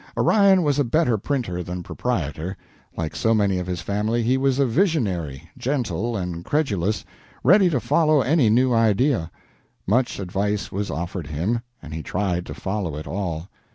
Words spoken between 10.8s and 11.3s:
offered